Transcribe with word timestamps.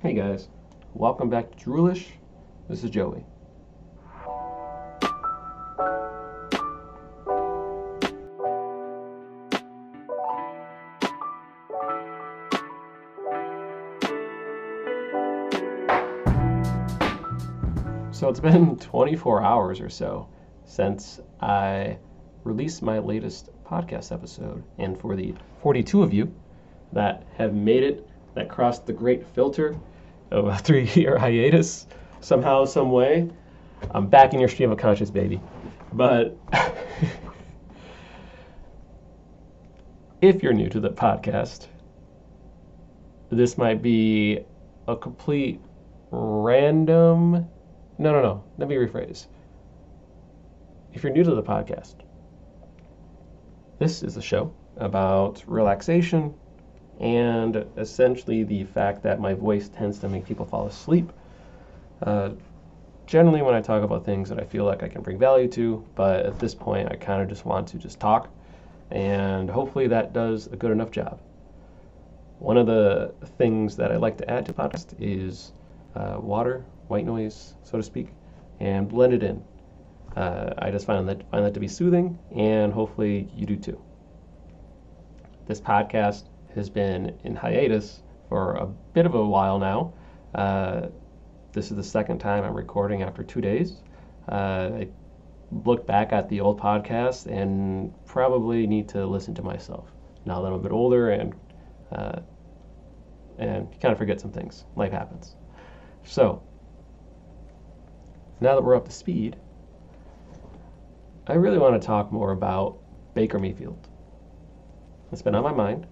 Hey 0.00 0.14
guys, 0.14 0.46
welcome 0.94 1.28
back 1.28 1.50
to 1.50 1.64
Droolish. 1.64 2.04
This 2.68 2.84
is 2.84 2.90
Joey. 2.90 3.24
So 18.12 18.28
it's 18.28 18.38
been 18.38 18.76
24 18.78 19.42
hours 19.42 19.80
or 19.80 19.88
so 19.88 20.28
since 20.64 21.18
I 21.40 21.98
released 22.44 22.82
my 22.82 23.00
latest 23.00 23.50
podcast 23.66 24.12
episode. 24.12 24.62
And 24.78 24.96
for 25.00 25.16
the 25.16 25.34
42 25.60 26.04
of 26.04 26.14
you 26.14 26.32
that 26.92 27.26
have 27.36 27.52
made 27.52 27.82
it, 27.82 28.08
that 28.38 28.48
crossed 28.48 28.86
the 28.86 28.92
great 28.92 29.26
filter 29.26 29.76
of 30.30 30.46
a 30.46 30.56
three 30.58 30.88
year 30.94 31.18
hiatus 31.18 31.86
somehow, 32.20 32.64
some 32.64 32.90
way, 32.90 33.28
I'm 33.90 34.06
back 34.06 34.32
in 34.34 34.40
your 34.40 34.48
stream 34.48 34.72
of 34.72 34.78
conscious, 34.78 35.10
baby. 35.10 35.40
But 35.92 36.36
if 40.20 40.42
you're 40.42 40.52
new 40.52 40.68
to 40.68 40.80
the 40.80 40.90
podcast, 40.90 41.68
this 43.30 43.56
might 43.58 43.82
be 43.82 44.40
a 44.86 44.96
complete 44.96 45.60
random 46.10 47.48
no, 48.00 48.12
no, 48.12 48.22
no. 48.22 48.44
Let 48.58 48.68
me 48.68 48.76
rephrase. 48.76 49.26
If 50.92 51.02
you're 51.02 51.12
new 51.12 51.24
to 51.24 51.34
the 51.34 51.42
podcast, 51.42 51.96
this 53.80 54.04
is 54.04 54.16
a 54.16 54.22
show 54.22 54.54
about 54.76 55.42
relaxation 55.48 56.32
and 57.00 57.64
essentially 57.76 58.42
the 58.42 58.64
fact 58.64 59.02
that 59.02 59.20
my 59.20 59.34
voice 59.34 59.68
tends 59.68 59.98
to 60.00 60.08
make 60.08 60.24
people 60.26 60.44
fall 60.44 60.66
asleep. 60.66 61.12
Uh, 62.02 62.30
generally, 63.06 63.42
when 63.42 63.54
I 63.54 63.60
talk 63.60 63.82
about 63.82 64.04
things 64.04 64.28
that 64.28 64.40
I 64.40 64.44
feel 64.44 64.64
like 64.64 64.82
I 64.82 64.88
can 64.88 65.02
bring 65.02 65.18
value 65.18 65.48
to, 65.48 65.84
but 65.94 66.26
at 66.26 66.38
this 66.38 66.54
point, 66.54 66.90
I 66.90 66.96
kind 66.96 67.22
of 67.22 67.28
just 67.28 67.44
want 67.44 67.68
to 67.68 67.78
just 67.78 68.00
talk, 68.00 68.30
and 68.90 69.48
hopefully 69.48 69.86
that 69.88 70.12
does 70.12 70.46
a 70.48 70.56
good 70.56 70.70
enough 70.70 70.90
job. 70.90 71.20
One 72.38 72.56
of 72.56 72.66
the 72.66 73.14
things 73.36 73.76
that 73.76 73.90
I 73.90 73.96
like 73.96 74.16
to 74.18 74.30
add 74.30 74.46
to 74.46 74.52
the 74.52 74.62
podcast 74.62 74.94
is 75.00 75.52
uh, 75.94 76.18
water 76.20 76.64
white 76.88 77.04
noise, 77.04 77.54
so 77.62 77.76
to 77.76 77.82
speak, 77.82 78.08
and 78.60 78.88
blend 78.88 79.12
it 79.12 79.22
in. 79.22 79.42
Uh, 80.16 80.54
I 80.58 80.70
just 80.70 80.86
find 80.86 81.08
that 81.08 81.28
find 81.30 81.44
that 81.44 81.54
to 81.54 81.60
be 81.60 81.68
soothing, 81.68 82.18
and 82.34 82.72
hopefully 82.72 83.28
you 83.34 83.46
do 83.46 83.56
too. 83.56 83.80
This 85.46 85.60
podcast 85.60 86.24
has 86.58 86.68
been 86.68 87.18
in 87.24 87.34
hiatus 87.34 88.02
for 88.28 88.54
a 88.56 88.66
bit 88.66 89.06
of 89.06 89.14
a 89.14 89.24
while 89.24 89.58
now. 89.58 89.94
Uh, 90.34 90.88
this 91.52 91.70
is 91.70 91.76
the 91.76 91.82
second 91.82 92.18
time 92.18 92.44
I'm 92.44 92.54
recording 92.54 93.02
after 93.02 93.22
two 93.22 93.40
days. 93.40 93.82
Uh, 94.30 94.70
I 94.74 94.88
look 95.50 95.86
back 95.86 96.12
at 96.12 96.28
the 96.28 96.40
old 96.40 96.60
podcast 96.60 97.26
and 97.26 97.92
probably 98.04 98.66
need 98.66 98.88
to 98.90 99.06
listen 99.06 99.34
to 99.34 99.42
myself 99.42 99.90
now 100.26 100.42
that 100.42 100.48
I'm 100.48 100.54
a 100.54 100.58
bit 100.58 100.72
older 100.72 101.10
and 101.10 101.34
uh, 101.90 102.20
and 103.38 103.70
kind 103.80 103.92
of 103.92 103.98
forget 103.98 104.20
some 104.20 104.32
things. 104.32 104.64
Life 104.76 104.92
happens. 104.92 105.36
So 106.04 106.42
now 108.40 108.54
that 108.54 108.62
we're 108.62 108.76
up 108.76 108.84
to 108.84 108.92
speed, 108.92 109.36
I 111.26 111.34
really 111.34 111.58
want 111.58 111.80
to 111.80 111.86
talk 111.86 112.12
more 112.12 112.32
about 112.32 112.78
Baker 113.14 113.38
Mayfield. 113.38 113.88
It's 115.12 115.22
been 115.22 115.34
on 115.34 115.42
my 115.42 115.52
mind, 115.52 115.86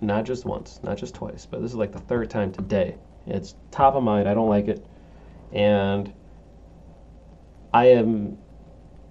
not 0.00 0.24
just 0.24 0.44
once, 0.44 0.80
not 0.82 0.96
just 0.96 1.14
twice, 1.14 1.46
but 1.46 1.62
this 1.62 1.70
is 1.70 1.76
like 1.76 1.92
the 1.92 1.98
third 2.00 2.30
time 2.30 2.52
today. 2.52 2.96
It's 3.26 3.54
top 3.70 3.94
of 3.94 4.02
mind. 4.02 4.28
I 4.28 4.34
don't 4.34 4.48
like 4.48 4.68
it. 4.68 4.84
And 5.52 6.12
I 7.72 7.86
am 7.86 8.38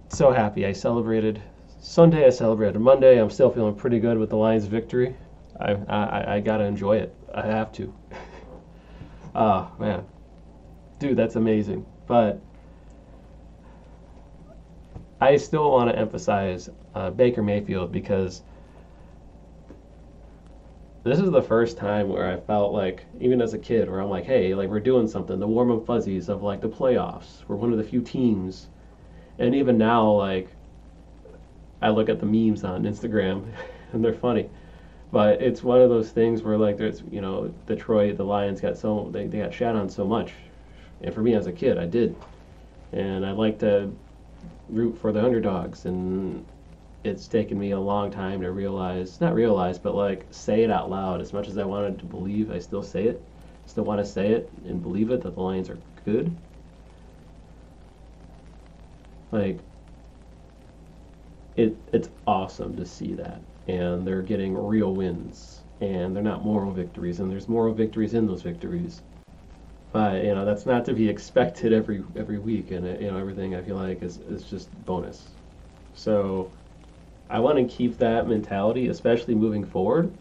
so 0.10 0.32
happy. 0.32 0.66
I 0.66 0.72
celebrated 0.72 1.42
Sunday, 1.80 2.26
I 2.26 2.30
celebrated 2.30 2.80
Monday. 2.80 3.20
I'm 3.22 3.30
still 3.30 3.52
feeling 3.52 3.76
pretty 3.76 4.00
good 4.00 4.18
with 4.18 4.30
the 4.30 4.38
Lions' 4.38 4.66
victory. 4.66 5.16
I, 5.60 5.74
I, 5.74 6.36
I 6.36 6.40
got 6.40 6.58
to 6.58 6.64
enjoy 6.64 6.98
it. 6.98 7.16
I 7.34 7.46
have 7.46 7.72
to. 7.74 7.94
oh, 9.36 9.72
man. 9.80 10.06
Dude, 11.00 11.18
that's 11.18 11.36
amazing. 11.36 11.86
But 12.08 12.42
I 15.22 15.38
still 15.38 15.72
want 15.72 15.90
to 15.90 15.98
emphasize 15.98 16.70
uh, 16.94 17.10
Baker 17.10 17.44
Mayfield 17.44 17.92
because 17.92 18.42
this 21.06 21.20
is 21.20 21.32
the 21.32 21.42
first 21.42 21.78
time 21.78 22.10
where 22.10 22.32
I 22.32 22.40
felt 22.40 22.74
like, 22.74 23.06
even 23.20 23.42
as 23.42 23.54
a 23.54 23.58
kid, 23.58 23.90
where 23.90 24.02
I'm 24.02 24.10
like, 24.10 24.26
hey, 24.26 24.54
like 24.54 24.70
we're 24.70 24.80
doing 24.80 25.08
something. 25.08 25.40
The 25.40 25.48
warm 25.48 25.72
and 25.72 25.86
fuzzies 25.86 26.30
of 26.30 26.44
like 26.44 26.62
the 26.62 26.70
playoffs. 26.70 27.48
We're 27.48 27.56
one 27.56 27.72
of 27.72 27.78
the 27.78 27.84
few 27.84 28.02
teams. 28.02 28.68
And 29.40 29.56
even 29.56 29.78
now, 29.78 30.12
like, 30.12 30.50
I 31.82 31.90
look 31.90 32.10
at 32.10 32.20
the 32.20 32.26
memes 32.26 32.64
on 32.64 32.84
Instagram 32.84 33.46
and 33.94 34.04
they're 34.04 34.14
funny. 34.14 34.50
But 35.12 35.42
it's 35.42 35.64
one 35.64 35.82
of 35.82 35.90
those 35.90 36.12
things 36.12 36.42
where 36.42 36.58
like 36.58 36.78
there's 36.78 37.02
you 37.10 37.22
know 37.22 37.54
Detroit, 37.68 38.18
the 38.18 38.26
Lions 38.26 38.60
got 38.60 38.78
so 38.78 39.10
they, 39.14 39.28
they 39.28 39.38
got 39.38 39.54
shat 39.54 39.76
on 39.76 39.88
so 39.88 40.06
much 40.06 40.34
and 41.02 41.14
for 41.14 41.22
me 41.22 41.36
as 41.36 41.48
a 41.48 41.52
kid, 41.52 41.78
I 41.78 41.86
did. 41.86 42.16
And 42.92 43.26
I 43.26 43.32
like 43.32 43.60
to 43.60 43.92
root 44.70 44.98
for 45.00 45.12
the 45.12 45.24
underdogs. 45.24 45.86
And 45.86 46.46
it's 47.06 47.28
taken 47.28 47.58
me 47.60 47.72
a 47.72 47.80
long 47.80 48.12
time 48.12 48.42
to 48.42 48.52
realize, 48.52 49.22
not 49.22 49.34
realize, 49.36 49.80
but 49.80 49.96
like 49.96 50.28
say 50.32 50.64
it 50.64 50.72
out 50.72 50.90
loud. 50.90 51.22
As 51.22 51.34
much 51.34 51.48
as 51.48 51.58
I 51.58 51.66
wanted 51.66 52.00
to 52.00 52.06
believe, 52.06 52.52
I 52.52 52.60
still 52.60 52.84
say 52.84 53.06
it. 53.06 53.28
Still 53.66 53.86
want 53.86 54.00
to 54.00 54.06
say 54.06 54.32
it 54.32 54.52
and 54.66 54.82
believe 54.82 55.12
it 55.12 55.22
that 55.22 55.36
the 55.36 55.42
Lions 55.42 55.70
are 55.70 55.82
good. 56.06 56.38
Like, 59.32 59.64
it, 61.56 61.78
it's 61.94 62.10
awesome 62.28 62.76
to 62.76 62.86
see 62.86 63.14
that. 63.16 63.42
And 63.68 64.06
they're 64.06 64.22
getting 64.22 64.56
real 64.58 64.94
wins. 64.96 65.64
And 65.82 66.16
they're 66.16 66.24
not 66.24 66.44
moral 66.46 66.72
victories. 66.72 67.20
And 67.20 67.32
there's 67.32 67.48
moral 67.48 67.74
victories 67.74 68.14
in 68.14 68.26
those 68.28 68.42
victories 68.42 69.02
but 69.92 70.24
you 70.26 70.36
know 70.36 70.46
that's 70.46 70.66
not 70.66 70.86
to 70.86 70.94
be 70.94 71.10
expected 71.10 71.74
every 71.74 72.04
every 72.16 72.40
week, 72.40 72.72
and 72.72 72.86
you 73.02 73.12
know 73.12 73.18
everything 73.18 73.56
I 73.56 73.62
feel 73.62 73.78
like 73.78 74.04
is 74.04 74.20
is 74.20 74.44
just 74.46 74.72
bonus. 74.86 75.36
So 75.94 76.54
I 77.30 77.40
want 77.40 77.58
to 77.58 77.66
keep 77.76 77.98
that 77.98 78.28
mentality, 78.28 78.88
especially 78.88 79.36
moving 79.36 79.66
forward. 79.66 80.16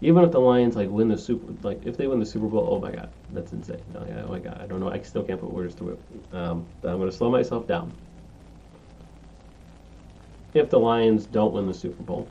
Even 0.00 0.22
if 0.24 0.30
the 0.30 0.40
Lions 0.40 0.76
like 0.76 0.88
win 0.90 1.08
the 1.08 1.18
super, 1.18 1.52
like 1.66 1.80
if 1.84 1.96
they 1.96 2.06
win 2.06 2.20
the 2.20 2.26
Super 2.26 2.46
Bowl, 2.46 2.68
oh 2.70 2.80
my 2.80 2.92
God, 2.92 3.10
that's 3.32 3.52
insane. 3.52 3.82
Oh, 3.96 4.04
yeah, 4.06 4.22
oh 4.24 4.28
my 4.28 4.38
God, 4.38 4.60
I 4.60 4.66
don't 4.66 4.80
know, 4.80 4.90
I 4.90 5.00
still 5.02 5.24
can't 5.24 5.40
put 5.40 5.52
words 5.52 5.74
to 5.76 5.90
it. 5.90 5.98
Um, 6.32 6.66
I'm 6.84 6.98
going 6.98 7.10
to 7.10 7.16
slow 7.16 7.30
myself 7.30 7.66
down. 7.66 7.92
If 10.54 10.70
the 10.70 10.78
Lions 10.78 11.26
don't 11.26 11.52
win 11.52 11.66
the 11.66 11.74
Super 11.74 12.02
Bowl, 12.02 12.28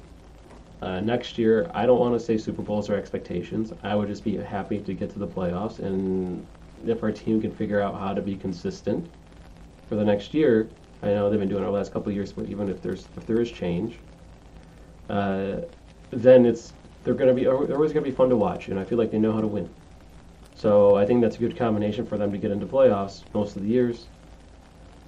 uh, 0.82 1.02
next 1.02 1.38
year, 1.38 1.70
I 1.74 1.86
don't 1.86 2.00
want 2.00 2.14
to 2.16 2.20
say 2.20 2.38
Super 2.38 2.62
Bowls 2.62 2.90
are 2.90 2.96
expectations. 2.96 3.74
I 3.84 3.96
would 3.96 4.08
just 4.08 4.24
be 4.24 4.38
happy 4.38 4.80
to 4.80 4.94
get 4.94 5.10
to 5.12 5.20
the 5.20 5.28
playoffs 5.28 5.80
and 5.80 6.48
if 6.86 7.04
our 7.04 7.12
team 7.12 7.42
can 7.42 7.52
figure 7.52 7.82
out 7.82 8.00
how 8.00 8.14
to 8.14 8.22
be 8.22 8.36
consistent 8.36 9.10
for 9.90 9.96
the 9.96 10.04
next 10.06 10.34
year, 10.34 10.70
I 11.02 11.08
know 11.08 11.30
they've 11.30 11.40
been 11.40 11.50
doing 11.50 11.64
it 11.64 11.66
over 11.66 11.72
the 11.72 11.78
last 11.78 11.94
couple 11.94 12.10
of 12.10 12.16
years, 12.16 12.34
but 12.34 12.48
even 12.48 12.70
if 12.70 12.82
there's 12.82 13.10
if 13.18 13.26
there 13.26 13.40
is 13.40 13.52
change, 13.52 14.00
uh, 15.10 15.62
then 16.12 16.46
it's 16.46 16.74
they're 17.04 17.14
going 17.14 17.30
to 17.30 17.34
be 17.34 17.44
they're 17.44 17.76
always 17.76 17.94
going 17.94 18.04
to 18.04 18.10
be 18.10 18.16
fun 18.16 18.30
to 18.30 18.38
watch, 18.38 18.68
and 18.70 18.80
I 18.80 18.86
feel 18.86 18.98
like 18.98 19.12
they 19.12 19.20
know 19.20 19.34
how 19.34 19.42
to 19.42 19.48
win. 19.48 19.70
So 20.56 20.96
I 20.96 21.06
think 21.06 21.22
that's 21.22 21.38
a 21.38 21.40
good 21.40 21.58
combination 21.58 22.06
for 22.06 22.18
them 22.18 22.32
to 22.32 22.38
get 22.38 22.52
into 22.52 22.66
playoffs 22.68 23.26
most 23.34 23.56
of 23.56 23.62
the 23.64 23.70
years. 23.70 24.10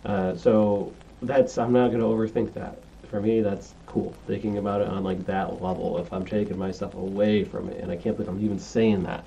Uh, 0.06 0.36
so 0.36 0.96
that's 1.22 1.58
I'm 1.58 1.74
not 1.74 1.90
going 1.90 2.00
to 2.00 2.06
overthink 2.06 2.54
that. 2.54 2.80
For 3.10 3.22
me, 3.22 3.42
that's 3.42 3.76
cool 3.86 4.14
thinking 4.28 4.58
about 4.58 4.82
it 4.82 4.88
on 4.88 5.04
like 5.04 5.26
that 5.26 5.62
level. 5.62 6.00
If 6.00 6.14
I'm 6.14 6.26
taking 6.26 6.58
myself 6.58 6.94
away 6.94 7.44
from 7.44 7.70
it, 7.70 7.82
and 7.82 7.92
I 7.92 7.96
can't 7.98 8.16
believe 8.16 8.30
I'm 8.30 8.40
even 8.40 8.60
saying 8.60 9.04
that 9.04 9.26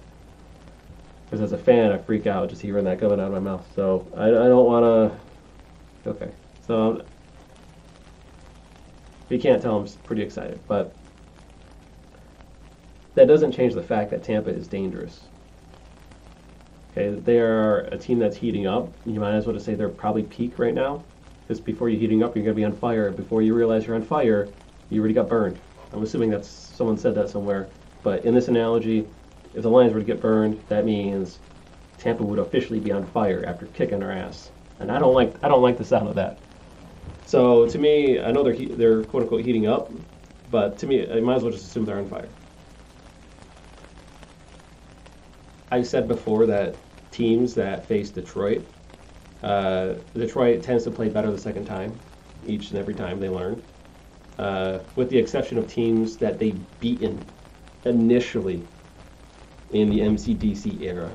because 1.26 1.40
as 1.42 1.52
a 1.52 1.58
fan, 1.58 1.92
I 1.92 1.98
freak 1.98 2.26
out 2.26 2.50
just 2.50 2.62
hearing 2.62 2.84
that 2.84 3.00
coming 3.00 3.18
out 3.18 3.26
of 3.26 3.32
my 3.32 3.38
mouth. 3.38 3.66
So 3.74 4.12
I, 4.16 4.26
I 4.26 4.30
don't 4.30 4.66
want 4.66 4.84
to. 6.04 6.10
Okay, 6.10 6.32
so 6.60 7.06
you 9.32 9.38
can't 9.38 9.62
tell, 9.62 9.78
I'm 9.78 9.88
pretty 10.04 10.22
excited, 10.22 10.60
but 10.68 10.94
that 13.14 13.28
doesn't 13.28 13.52
change 13.52 13.74
the 13.74 13.82
fact 13.82 14.10
that 14.10 14.22
Tampa 14.22 14.50
is 14.50 14.68
dangerous. 14.68 15.20
Okay, 16.92 17.18
they 17.20 17.38
are 17.38 17.80
a 17.92 17.98
team 17.98 18.18
that's 18.18 18.36
heating 18.36 18.66
up. 18.66 18.92
You 19.06 19.20
might 19.20 19.34
as 19.34 19.46
well 19.46 19.54
just 19.54 19.64
say 19.64 19.74
they're 19.74 19.88
probably 19.88 20.22
peak 20.24 20.58
right 20.58 20.74
now, 20.74 21.04
because 21.42 21.60
before 21.60 21.88
you're 21.88 22.00
heating 22.00 22.22
up, 22.22 22.36
you're 22.36 22.44
going 22.44 22.54
to 22.54 22.60
be 22.60 22.64
on 22.64 22.72
fire. 22.72 23.10
Before 23.10 23.42
you 23.42 23.54
realize 23.54 23.86
you're 23.86 23.96
on 23.96 24.02
fire, 24.02 24.48
you 24.90 25.00
already 25.00 25.14
got 25.14 25.28
burned. 25.28 25.58
I'm 25.92 26.02
assuming 26.02 26.30
that 26.30 26.44
someone 26.44 26.96
said 26.96 27.14
that 27.14 27.28
somewhere, 27.28 27.68
but 28.02 28.24
in 28.24 28.34
this 28.34 28.48
analogy, 28.48 29.06
if 29.54 29.62
the 29.62 29.70
Lions 29.70 29.92
were 29.92 30.00
to 30.00 30.06
get 30.06 30.20
burned, 30.20 30.62
that 30.68 30.84
means 30.84 31.38
Tampa 31.98 32.24
would 32.24 32.38
officially 32.38 32.80
be 32.80 32.92
on 32.92 33.06
fire 33.06 33.44
after 33.46 33.66
kicking 33.66 34.02
our 34.02 34.10
ass. 34.10 34.50
And 34.78 34.90
I 34.90 34.98
don't 34.98 35.14
like 35.14 35.36
I 35.42 35.48
don't 35.48 35.62
like 35.62 35.78
the 35.78 35.84
sound 35.84 36.08
of 36.08 36.16
that. 36.16 36.40
So 37.32 37.66
to 37.66 37.78
me, 37.78 38.20
I 38.20 38.30
know 38.30 38.44
they're 38.44 38.52
he- 38.52 38.74
they're 38.80 39.04
quote 39.04 39.22
unquote 39.22 39.40
heating 39.40 39.66
up, 39.66 39.90
but 40.50 40.76
to 40.80 40.86
me, 40.86 41.10
I 41.10 41.18
might 41.22 41.36
as 41.36 41.42
well 41.42 41.50
just 41.50 41.64
assume 41.64 41.86
they're 41.86 41.96
on 41.96 42.06
fire. 42.06 42.28
I 45.70 45.80
said 45.80 46.08
before 46.08 46.44
that 46.44 46.76
teams 47.10 47.54
that 47.54 47.86
face 47.86 48.10
Detroit, 48.10 48.66
uh, 49.42 49.94
Detroit 50.14 50.62
tends 50.62 50.84
to 50.84 50.90
play 50.90 51.08
better 51.08 51.30
the 51.30 51.38
second 51.38 51.64
time, 51.64 51.98
each 52.46 52.68
and 52.68 52.78
every 52.78 52.94
time 52.94 53.18
they 53.18 53.30
learn. 53.30 53.62
Uh, 54.38 54.80
with 54.94 55.08
the 55.08 55.16
exception 55.16 55.56
of 55.56 55.66
teams 55.66 56.18
that 56.18 56.38
they 56.38 56.50
beaten 56.80 57.24
initially 57.86 58.62
in 59.70 59.88
the 59.88 60.00
MCDC 60.00 60.82
era. 60.82 61.10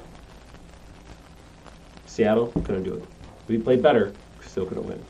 Seattle 2.08 2.48
couldn't 2.66 2.86
do 2.86 2.96
it. 2.96 3.08
We 3.48 3.60
played 3.60 3.84
better, 3.84 4.16
still 4.42 4.66
couldn't 4.66 4.86
win. 4.86 5.06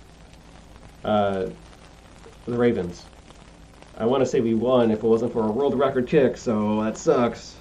Uh, 1.03 1.47
the 2.45 2.57
Ravens. 2.57 3.05
I 3.97 4.05
want 4.05 4.21
to 4.21 4.25
say 4.25 4.39
we 4.41 4.53
won 4.53 4.91
if 4.91 4.99
it 4.99 5.03
wasn't 5.03 5.33
for 5.33 5.47
a 5.47 5.51
world 5.51 5.77
record 5.77 6.07
kick, 6.07 6.37
so 6.37 6.83
that 6.83 6.97
sucks. 6.97 7.57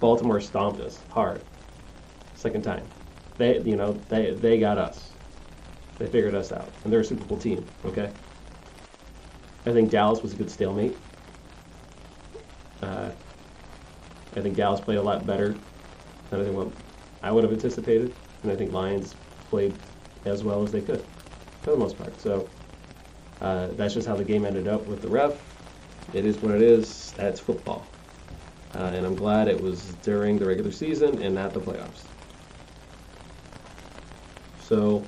Baltimore 0.00 0.40
stomped 0.40 0.80
us 0.80 0.98
hard. 1.10 1.42
Second 2.34 2.62
time. 2.62 2.84
They, 3.36 3.60
you 3.60 3.76
know, 3.76 3.92
they 4.08 4.30
they 4.32 4.58
got 4.58 4.78
us. 4.78 5.10
They 5.98 6.06
figured 6.06 6.34
us 6.34 6.52
out, 6.52 6.68
and 6.84 6.92
they're 6.92 7.00
a 7.00 7.04
Super 7.04 7.24
Bowl 7.24 7.36
team. 7.36 7.64
Okay. 7.84 8.10
I 9.66 9.72
think 9.72 9.90
Dallas 9.90 10.22
was 10.22 10.32
a 10.32 10.36
good 10.36 10.50
stalemate. 10.50 10.96
Uh, 12.82 13.10
I 14.34 14.40
think 14.40 14.56
Dallas 14.56 14.80
played 14.80 14.96
a 14.96 15.02
lot 15.02 15.26
better 15.26 15.54
than 16.30 16.40
I 16.40 16.44
think 16.44 16.56
what 16.56 16.68
I 17.22 17.30
would 17.30 17.44
have 17.44 17.52
anticipated, 17.52 18.14
and 18.42 18.50
I 18.50 18.56
think 18.56 18.72
Lions 18.72 19.14
played 19.50 19.74
as 20.24 20.42
well 20.42 20.62
as 20.62 20.72
they 20.72 20.80
could 20.80 21.04
for 21.62 21.72
the 21.72 21.76
most 21.76 21.98
part. 21.98 22.18
So 22.20 22.48
uh, 23.40 23.68
that's 23.72 23.94
just 23.94 24.06
how 24.06 24.16
the 24.16 24.24
game 24.24 24.44
ended 24.44 24.68
up 24.68 24.86
with 24.86 25.02
the 25.02 25.08
ref. 25.08 25.34
It 26.14 26.24
is 26.24 26.38
what 26.38 26.54
it 26.54 26.62
is. 26.62 27.12
That's 27.12 27.40
football. 27.40 27.86
Uh, 28.74 28.92
and 28.94 29.04
I'm 29.04 29.16
glad 29.16 29.48
it 29.48 29.60
was 29.60 29.82
during 30.02 30.38
the 30.38 30.46
regular 30.46 30.70
season 30.70 31.20
and 31.22 31.34
not 31.34 31.52
the 31.52 31.60
playoffs. 31.60 32.04
So, 34.62 35.02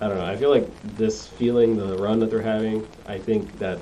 I 0.00 0.08
don't 0.08 0.18
know. 0.18 0.24
I 0.24 0.36
feel 0.36 0.50
like 0.50 0.68
this 0.96 1.26
feeling, 1.26 1.76
the 1.76 1.96
run 1.98 2.20
that 2.20 2.30
they're 2.30 2.40
having, 2.40 2.86
I 3.06 3.18
think 3.18 3.58
that 3.58 3.80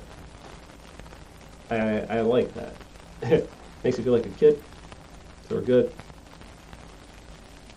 I, 1.69 2.01
I 2.09 2.21
like 2.21 2.51
that. 2.55 2.73
Makes 3.83 3.97
me 3.97 4.03
feel 4.03 4.13
like 4.13 4.25
a 4.25 4.29
kid. 4.29 4.61
So 5.47 5.55
we're 5.55 5.61
good. 5.61 5.93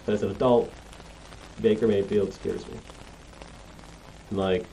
But 0.04 0.12
as 0.14 0.22
an 0.22 0.30
adult, 0.30 0.72
Baker 1.60 1.86
Mayfield 1.88 2.32
scares 2.32 2.66
me. 2.66 2.80
Like, 4.30 4.66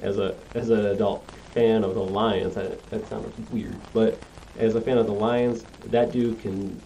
as 0.00 0.18
a 0.18 0.36
as 0.54 0.70
an 0.70 0.86
adult 0.86 1.30
fan 1.52 1.82
of 1.84 1.94
the 1.94 2.02
Lions, 2.02 2.54
that, 2.54 2.88
that 2.90 3.06
sounds 3.06 3.34
weird, 3.50 3.80
but 3.92 4.20
as 4.56 4.74
a 4.74 4.80
fan 4.80 4.98
of 4.98 5.06
the 5.06 5.12
Lions, 5.12 5.66
that 5.84 6.12
dude 6.12 6.38
can 6.40 6.80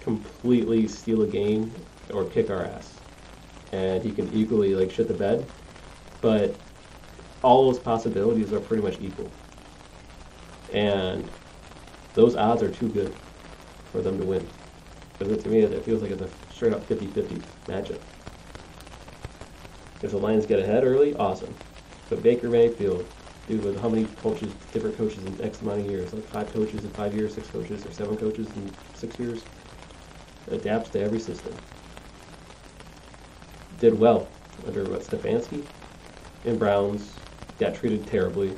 completely 0.00 0.86
steal 0.88 1.22
a 1.22 1.26
game 1.26 1.86
or 2.10 2.24
kick 2.28 2.50
our 2.50 2.64
ass, 2.64 3.02
and 3.72 4.02
he 4.04 4.12
can 4.12 4.32
equally 4.32 4.74
like 4.74 4.90
shit 4.90 5.08
the 5.08 5.14
bed. 5.14 5.46
But 6.20 6.56
all 7.42 7.66
those 7.66 7.78
possibilities 7.80 8.52
are 8.52 8.60
pretty 8.60 8.82
much 8.82 8.98
equal, 9.00 9.30
and 10.72 11.30
those 12.14 12.36
odds 12.36 12.62
are 12.62 12.70
too 12.70 12.88
good 12.88 13.16
for 13.92 14.02
them 14.02 14.18
to 14.18 14.24
win. 14.24 14.57
Because 15.18 15.42
to 15.42 15.48
me, 15.48 15.60
it 15.60 15.84
feels 15.84 16.02
like 16.02 16.10
it's 16.12 16.22
a 16.22 16.28
straight 16.54 16.72
up 16.72 16.88
50-50 16.88 17.40
matchup. 17.66 17.98
If 20.02 20.12
the 20.12 20.18
Lions 20.18 20.46
get 20.46 20.60
ahead 20.60 20.84
early, 20.84 21.14
awesome. 21.16 21.52
But 22.08 22.22
Baker 22.22 22.48
Mayfield, 22.48 23.04
dude, 23.48 23.64
with 23.64 23.80
how 23.80 23.88
many 23.88 24.06
coaches, 24.22 24.52
different 24.72 24.96
coaches 24.96 25.24
in 25.24 25.40
X 25.42 25.60
amount 25.60 25.80
of 25.80 25.90
years, 25.90 26.12
like 26.12 26.24
five 26.24 26.52
coaches 26.52 26.84
in 26.84 26.90
five 26.90 27.14
years, 27.14 27.34
six 27.34 27.48
coaches, 27.48 27.84
or 27.84 27.92
seven 27.92 28.16
coaches 28.16 28.46
in 28.56 28.70
six 28.94 29.18
years, 29.18 29.42
adapts 30.50 30.90
to 30.90 31.00
every 31.00 31.18
system. 31.18 31.52
Did 33.80 33.98
well 33.98 34.28
under 34.66 34.84
what 34.84 35.00
Stefanski 35.00 35.64
in 36.44 36.58
Browns, 36.58 37.12
got 37.58 37.74
treated 37.74 38.06
terribly, 38.06 38.56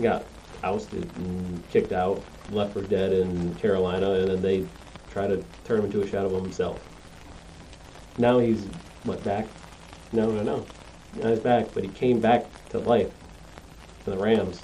got 0.00 0.24
ousted 0.62 1.08
and 1.16 1.68
kicked 1.70 1.92
out, 1.92 2.22
left 2.50 2.74
for 2.74 2.82
dead 2.82 3.12
in 3.12 3.54
Carolina, 3.56 4.12
and 4.12 4.30
then 4.30 4.42
they 4.42 4.66
try 5.12 5.26
to 5.26 5.42
turn 5.64 5.80
him 5.80 5.84
into 5.86 6.02
a 6.02 6.06
shadow 6.06 6.34
of 6.34 6.42
himself. 6.42 6.80
Now 8.18 8.38
he's 8.38 8.66
what 9.04 9.22
back? 9.24 9.46
No, 10.12 10.30
no, 10.30 10.42
no 10.42 10.66
on 11.20 11.30
his 11.30 11.40
back, 11.40 11.68
but 11.74 11.84
he 11.84 11.90
came 11.90 12.20
back 12.20 12.46
to 12.70 12.78
life 12.78 13.10
for 14.04 14.10
the 14.10 14.18
Rams. 14.18 14.62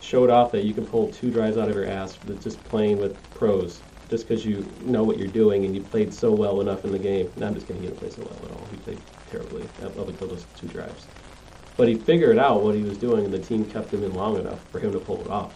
Showed 0.00 0.30
off 0.30 0.52
that 0.52 0.64
you 0.64 0.74
can 0.74 0.84
pull 0.84 1.08
two 1.12 1.30
drives 1.30 1.56
out 1.56 1.68
of 1.68 1.74
your 1.74 1.86
ass 1.86 2.18
with 2.26 2.42
just 2.42 2.62
playing 2.64 2.98
with 2.98 3.16
pros, 3.34 3.82
just 4.10 4.28
because 4.28 4.44
you 4.44 4.70
know 4.84 5.02
what 5.02 5.18
you're 5.18 5.28
doing 5.28 5.64
and 5.64 5.74
you 5.74 5.80
played 5.80 6.12
so 6.12 6.32
well 6.32 6.60
enough 6.60 6.84
in 6.84 6.92
the 6.92 6.98
game. 6.98 7.30
No, 7.36 7.46
I'm 7.46 7.54
just 7.54 7.66
kidding, 7.66 7.82
he 7.82 7.88
didn't 7.88 7.98
play 7.98 8.10
so 8.10 8.22
well 8.22 8.44
at 8.44 8.52
all. 8.52 8.68
He 8.70 8.76
played 8.76 9.00
terribly 9.30 9.64
up 9.82 9.96
until 9.96 10.28
those 10.28 10.44
two 10.54 10.68
drives. 10.68 11.06
But 11.76 11.88
he 11.88 11.96
figured 11.96 12.38
out 12.38 12.62
what 12.62 12.74
he 12.74 12.82
was 12.82 12.96
doing, 12.98 13.24
and 13.24 13.34
the 13.34 13.38
team 13.38 13.64
kept 13.64 13.92
him 13.92 14.04
in 14.04 14.14
long 14.14 14.38
enough 14.38 14.60
for 14.70 14.78
him 14.78 14.92
to 14.92 15.00
pull 15.00 15.24
it 15.24 15.30
off. 15.30 15.52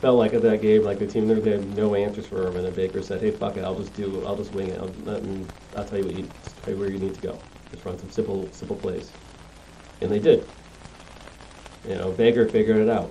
Felt 0.00 0.16
like 0.16 0.32
at 0.32 0.42
that 0.42 0.62
game, 0.62 0.84
like 0.84 1.00
the 1.00 1.06
team 1.06 1.26
there 1.26 1.42
had 1.42 1.76
no 1.76 1.96
answers 1.96 2.26
for 2.26 2.46
him, 2.46 2.56
and 2.56 2.64
then 2.64 2.72
Baker 2.74 3.02
said, 3.02 3.20
"Hey, 3.20 3.32
fuck 3.32 3.56
it, 3.56 3.64
I'll 3.64 3.78
just 3.78 3.94
do, 3.94 4.24
I'll 4.24 4.36
just 4.36 4.52
wing 4.52 4.68
it. 4.68 4.78
I'll, 4.78 4.94
I'll 5.76 5.84
tell 5.84 5.98
you 5.98 6.04
what 6.04 6.14
you, 6.14 6.30
tell 6.62 6.72
you 6.72 6.78
where 6.78 6.88
you 6.88 6.98
need 6.98 7.14
to 7.14 7.20
go. 7.20 7.38
Just 7.72 7.84
run 7.84 7.98
some 7.98 8.10
simple, 8.10 8.48
simple 8.52 8.76
plays." 8.76 9.10
And 10.00 10.12
they 10.12 10.20
did. 10.20 10.44
You 11.88 11.96
know, 11.96 12.12
Baker 12.12 12.46
figured 12.46 12.76
it 12.76 12.88
out. 12.88 13.10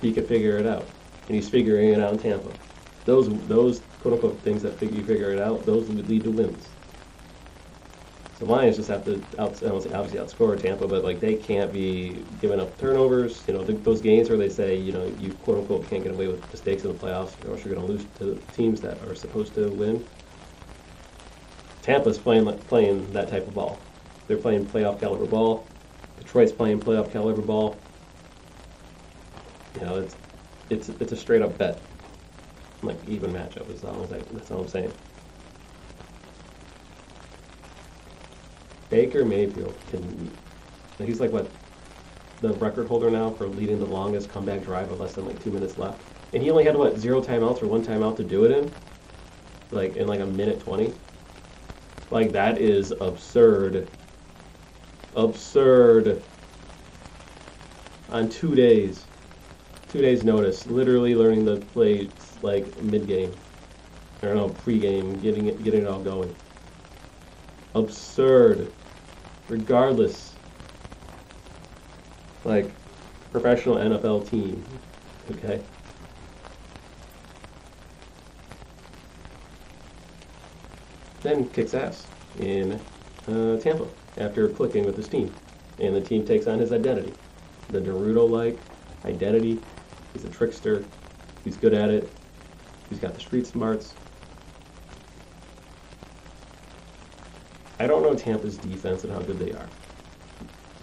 He 0.00 0.12
could 0.12 0.26
figure 0.26 0.56
it 0.58 0.66
out, 0.66 0.84
and 1.26 1.34
he's 1.34 1.50
figuring 1.50 1.90
it 1.90 2.00
out 2.00 2.12
in 2.14 2.18
Tampa. 2.18 2.50
Those, 3.04 3.28
those 3.46 3.82
quote 4.00 4.14
unquote 4.14 4.38
things 4.42 4.62
that 4.62 4.80
you 4.80 5.04
figure 5.04 5.32
it 5.32 5.38
out, 5.38 5.66
those 5.66 5.88
lead 5.90 6.24
to 6.24 6.30
wins. 6.30 6.75
The 8.38 8.46
Lions 8.46 8.76
just 8.76 8.88
have 8.88 9.04
to 9.04 9.26
out, 9.38 9.62
obviously 9.62 9.90
outscore 9.92 10.58
Tampa, 10.58 10.88
but 10.88 11.02
like 11.04 11.20
they 11.20 11.36
can't 11.36 11.70
be 11.72 12.26
giving 12.38 12.60
up 12.60 12.78
turnovers. 12.78 13.44
You 13.48 13.52
know, 13.54 13.64
th- 13.64 13.82
those 13.82 14.00
games 14.00 14.28
where 14.30 14.38
they 14.38 14.48
say, 14.48 14.76
you 14.76 14.92
know, 14.92 15.04
you 15.06 15.34
quote 15.36 15.58
unquote 15.58 15.86
can't 15.88 16.02
get 16.02 16.12
away 16.12 16.28
with 16.28 16.50
mistakes 16.52 16.84
in 16.84 16.92
the 16.92 16.98
playoffs, 16.98 17.38
or 17.44 17.56
you're 17.58 17.74
going 17.74 17.86
to 17.86 17.92
lose 17.92 18.06
to 18.14 18.42
teams 18.52 18.80
that 18.82 19.00
are 19.02 19.14
supposed 19.14 19.54
to 19.54 19.70
win. 19.72 20.08
Tampa's 21.80 22.18
playing 22.18 22.64
playing 22.66 23.12
that 23.12 23.28
type 23.28 23.48
of 23.48 23.54
ball. 23.54 23.88
They're 24.26 24.36
playing 24.36 24.66
playoff 24.68 25.00
caliber 25.00 25.24
ball. 25.26 25.72
Detroit's 26.18 26.52
playing 26.52 26.80
playoff 26.80 27.10
caliber 27.10 27.40
ball. 27.40 27.86
You 29.74 29.80
know, 29.80 29.96
it's 29.98 30.16
it's 30.70 30.88
it's 30.88 31.12
a 31.12 31.16
straight 31.16 31.42
up 31.42 31.58
bet, 31.58 31.86
like 32.82 33.04
even 33.04 33.32
matchup. 33.32 33.70
Is 33.70 33.84
all 33.84 34.08
like, 34.08 34.28
that's 34.30 34.50
all 34.50 34.62
I'm 34.62 34.68
saying. 34.68 34.98
Baker 38.90 39.24
Mayfield 39.24 39.74
can. 39.90 40.30
He's 40.98 41.20
like 41.20 41.32
what 41.32 41.50
the 42.40 42.52
record 42.54 42.86
holder 42.86 43.10
now 43.10 43.30
for 43.30 43.46
leading 43.46 43.78
the 43.78 43.86
longest 43.86 44.30
comeback 44.30 44.62
drive 44.62 44.90
with 44.90 45.00
less 45.00 45.14
than 45.14 45.26
like 45.26 45.42
two 45.42 45.50
minutes 45.50 45.78
left, 45.78 46.00
and 46.32 46.42
he 46.42 46.50
only 46.50 46.64
had 46.64 46.76
what 46.76 46.96
zero 46.96 47.20
timeouts 47.20 47.62
or 47.62 47.66
one 47.66 47.84
timeout 47.84 48.16
to 48.16 48.24
do 48.24 48.44
it 48.44 48.52
in, 48.52 48.70
like 49.70 49.96
in 49.96 50.06
like 50.06 50.20
a 50.20 50.26
minute 50.26 50.60
twenty. 50.60 50.92
Like 52.10 52.32
that 52.32 52.58
is 52.58 52.92
absurd. 53.00 53.88
Absurd. 55.16 56.22
On 58.10 58.28
two 58.28 58.54
days, 58.54 59.04
two 59.88 60.00
days 60.00 60.22
notice, 60.22 60.66
literally 60.68 61.16
learning 61.16 61.44
the 61.44 61.56
plays 61.56 62.10
like 62.42 62.80
mid 62.82 63.08
game, 63.08 63.32
I 64.22 64.26
don't 64.26 64.36
know 64.36 64.48
pre 64.50 64.78
game, 64.78 65.18
getting 65.18 65.46
it 65.46 65.64
getting 65.64 65.82
it 65.82 65.88
all 65.88 66.00
going 66.02 66.32
absurd. 67.76 68.72
Regardless, 69.48 70.34
like 72.44 72.70
professional 73.32 73.76
NFL 73.76 74.28
team, 74.28 74.64
okay. 75.32 75.60
Then 81.22 81.48
kicks 81.50 81.74
ass 81.74 82.06
in 82.38 82.80
uh, 83.28 83.58
Tampa 83.58 83.86
after 84.18 84.48
clicking 84.48 84.84
with 84.84 84.96
his 84.96 85.08
team, 85.08 85.34
and 85.80 85.94
the 85.94 86.00
team 86.00 86.24
takes 86.24 86.46
on 86.46 86.58
his 86.58 86.72
identity, 86.72 87.14
the 87.70 87.80
Naruto-like 87.80 88.58
identity. 89.04 89.60
He's 90.12 90.24
a 90.24 90.30
trickster. 90.30 90.84
He's 91.44 91.56
good 91.56 91.74
at 91.74 91.90
it. 91.90 92.10
He's 92.88 92.98
got 92.98 93.14
the 93.14 93.20
street 93.20 93.46
smarts. 93.46 93.94
I 97.78 97.86
don't 97.86 98.02
know 98.02 98.14
Tampa's 98.14 98.56
defense 98.58 99.04
and 99.04 99.12
how 99.12 99.20
good 99.20 99.38
they 99.38 99.52
are. 99.52 99.68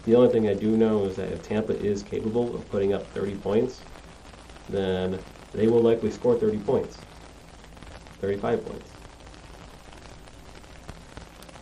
The 0.06 0.16
only 0.16 0.30
thing 0.30 0.48
I 0.48 0.54
do 0.54 0.76
know 0.78 1.06
is 1.06 1.16
that 1.16 1.32
if 1.32 1.42
Tampa 1.44 1.74
is 1.80 2.04
capable 2.04 2.56
of 2.56 2.70
putting 2.70 2.94
up 2.94 3.06
30 3.14 3.36
points, 3.36 3.82
then 4.70 5.18
they 5.54 5.68
will 5.68 5.82
likely 5.82 6.12
score 6.12 6.38
30 6.38 6.60
points. 6.60 6.98
35 8.22 8.66
points. 8.66 8.90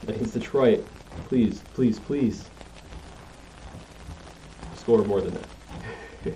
Against 0.07 0.33
Detroit, 0.33 0.85
please, 1.27 1.61
please, 1.73 1.99
please 1.99 2.49
score 4.75 5.03
more 5.05 5.21
than 5.21 5.33
that. 5.35 5.47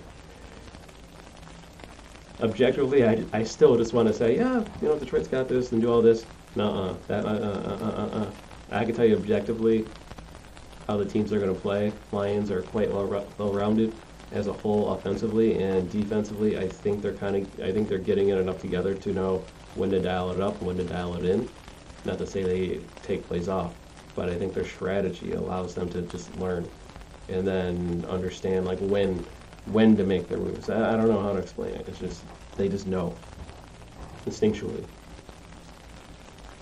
objectively, 2.40 3.04
I, 3.04 3.24
I 3.32 3.42
still 3.42 3.76
just 3.76 3.92
want 3.92 4.08
to 4.08 4.14
say, 4.14 4.36
yeah, 4.36 4.64
you 4.80 4.88
know, 4.88 4.98
Detroit's 4.98 5.28
got 5.28 5.48
this 5.48 5.72
and 5.72 5.80
do 5.80 5.90
all 5.90 6.02
this. 6.02 6.24
No, 6.54 6.96
that 7.08 7.24
uh, 7.24 7.28
uh, 7.28 7.32
uh, 7.32 7.84
uh, 7.84 8.18
uh. 8.20 8.30
I 8.70 8.84
can 8.84 8.94
tell 8.94 9.04
you 9.06 9.16
objectively 9.16 9.88
how 10.88 10.96
the 10.96 11.06
teams 11.06 11.32
are 11.32 11.40
going 11.40 11.54
to 11.54 11.60
play. 11.60 11.98
Lions 12.12 12.50
are 12.50 12.62
quite 12.62 12.90
well, 12.92 13.34
well-rounded 13.38 14.00
as 14.32 14.46
a 14.46 14.52
whole 14.52 14.90
offensively 14.90 15.58
and 15.58 15.90
defensively. 15.90 16.58
I 16.58 16.68
think 16.68 17.02
they're 17.02 17.16
kind 17.16 17.36
of 17.36 17.64
I 17.64 17.72
think 17.72 17.88
they're 17.88 17.98
getting 17.98 18.28
it 18.28 18.38
enough 18.38 18.58
together 18.58 18.94
to 18.94 19.12
know 19.12 19.48
when 19.74 19.90
to 19.92 20.00
dial 20.00 20.30
it 20.32 20.40
up, 20.40 20.62
when 20.62 20.76
to 20.78 20.84
dial 20.84 21.16
it 21.16 21.24
in. 21.24 21.50
Not 22.04 22.18
to 22.18 22.26
say 22.26 22.44
they 22.44 22.86
take 23.02 23.26
plays 23.26 23.48
off, 23.48 23.76
but 24.14 24.28
I 24.30 24.38
think 24.38 24.54
their 24.54 24.64
strategy 24.64 25.32
allows 25.32 25.74
them 25.74 25.90
to 25.90 26.02
just 26.02 26.34
learn 26.34 26.70
and 27.28 27.46
then 27.46 28.04
understand 28.08 28.66
like 28.66 28.78
when 28.80 29.28
when 29.64 29.96
to 29.96 30.04
make 30.04 30.28
their 30.28 30.38
moves. 30.40 30.68
I, 30.68 30.94
I 30.94 30.96
don't 30.96 31.08
know 31.08 31.22
how 31.22 31.32
to 31.32 31.38
explain 31.40 31.74
it. 31.74 31.88
It's 31.88 31.98
just 31.98 32.26
they 32.56 32.68
just 32.68 32.86
know 32.86 33.22
instinctually. 34.26 34.88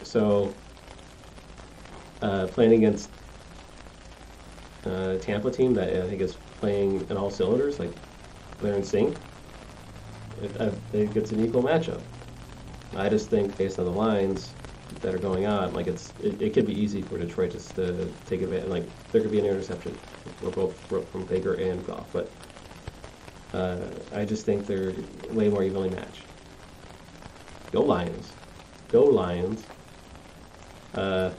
So 0.03 0.64
uh, 2.23 2.47
playing 2.49 2.75
against 2.75 3.11
uh, 4.87 5.17
Tampa 5.19 5.51
team 5.51 5.75
that 5.75 5.89
I 5.89 6.09
think 6.09 6.21
is 6.21 6.37
playing 6.61 7.07
in 7.11 7.17
all 7.17 7.31
cylinders, 7.31 7.79
like 7.79 7.91
they're 8.61 8.75
in 8.75 8.85
sync. 8.85 9.17
It, 10.43 10.61
I 10.61 10.71
think 10.93 11.17
it's 11.17 11.33
an 11.33 11.45
equal 11.45 11.63
matchup. 11.63 12.01
I 12.97 13.09
just 13.09 13.31
think 13.31 13.57
based 13.57 13.79
on 13.79 13.87
the 13.87 13.93
lines 13.93 14.55
that 15.01 15.15
are 15.15 15.19
going 15.19 15.47
on, 15.47 15.73
like 15.75 15.87
it's 15.87 16.13
it, 16.23 16.41
it 16.41 16.55
could 16.55 16.67
be 16.67 16.79
easy 16.79 17.03
for 17.03 17.19
Detroit 17.19 17.53
just 17.53 17.75
to 17.77 18.13
take 18.27 18.43
advantage. 18.43 18.69
Like 18.69 18.85
there 19.13 19.21
could 19.21 19.33
be 19.33 19.39
an 19.39 19.47
interception, 19.47 19.97
both 20.43 20.77
from 21.11 21.25
Baker 21.27 21.55
and 21.55 21.85
Goff, 21.87 22.07
but 22.13 22.31
uh, 23.53 23.79
I 24.15 24.25
just 24.25 24.47
think 24.47 24.67
they're 24.67 24.93
way 25.31 25.49
more 25.49 25.63
evenly 25.63 25.91
matched. 25.91 26.23
Go 27.73 27.83
Lions, 27.83 28.33
go 28.91 29.05
Lions. 29.05 29.65
Uh, 30.95 31.31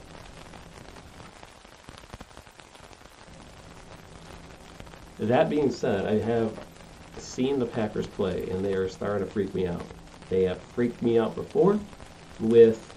That 5.18 5.48
being 5.48 5.70
said, 5.70 6.06
I 6.06 6.18
have 6.18 6.58
seen 7.18 7.58
the 7.58 7.66
Packers 7.66 8.06
play, 8.06 8.48
and 8.50 8.64
they 8.64 8.74
are 8.74 8.88
starting 8.88 9.26
to 9.26 9.32
freak 9.32 9.54
me 9.54 9.66
out. 9.66 9.86
They 10.28 10.42
have 10.42 10.62
freaked 10.62 11.00
me 11.02 11.18
out 11.18 11.34
before 11.34 11.80
with, 12.38 12.94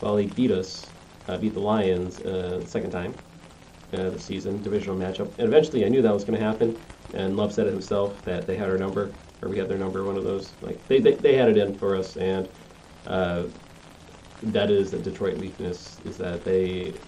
well, 0.00 0.16
they 0.16 0.26
beat 0.26 0.50
us, 0.50 0.92
uh, 1.28 1.38
beat 1.38 1.54
the 1.54 1.60
Lions 1.60 2.20
uh, 2.20 2.64
second 2.64 2.90
time 2.90 3.14
uh, 3.92 4.10
the 4.10 4.18
season, 4.18 4.62
divisional 4.62 4.96
matchup. 4.96 5.32
And 5.38 5.46
eventually 5.46 5.84
I 5.84 5.88
knew 5.88 6.02
that 6.02 6.12
was 6.12 6.24
going 6.24 6.38
to 6.38 6.44
happen, 6.44 6.76
and 7.14 7.36
Love 7.36 7.52
said 7.52 7.66
it 7.66 7.70
himself 7.70 8.22
that 8.24 8.46
they 8.46 8.56
had 8.56 8.68
our 8.68 8.78
number, 8.78 9.14
or 9.42 9.48
we 9.48 9.58
had 9.58 9.68
their 9.68 9.78
number, 9.78 10.04
one 10.04 10.16
of 10.18 10.24
those. 10.24 10.56
Like, 10.60 10.86
they, 10.88 11.00
they, 11.00 11.14
they 11.14 11.36
had 11.36 11.48
it 11.48 11.56
in 11.56 11.78
for 11.78 11.96
us, 11.96 12.16
and 12.16 12.48
uh, 13.06 13.44
that 14.42 14.70
is 14.70 14.92
a 14.92 14.98
Detroit 14.98 15.38
weakness, 15.38 16.00
is 16.04 16.18
that 16.18 16.44
they, 16.44 17.00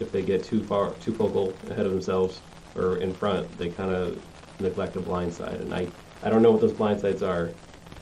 if 0.00 0.10
they 0.10 0.22
get 0.22 0.42
too 0.42 0.64
far, 0.64 0.94
too 0.96 1.14
vocal 1.14 1.60
ahead 1.70 1.86
of 1.86 1.92
themselves, 1.92 2.42
or 2.74 2.98
in 2.98 3.14
front, 3.14 3.56
they 3.58 3.70
kind 3.70 3.90
of 3.92 4.24
neglect 4.58 4.96
a 4.96 5.00
blind 5.00 5.34
side. 5.34 5.60
And 5.60 5.74
I, 5.74 5.92
I 6.22 6.30
don't 6.30 6.42
know 6.42 6.52
what 6.52 6.60
those 6.60 6.72
blind 6.74 7.00
sides 7.00 7.22
are. 7.22 7.56